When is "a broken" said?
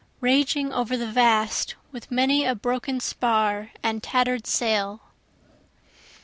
2.43-2.99